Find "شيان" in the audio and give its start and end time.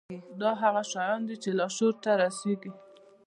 0.91-1.19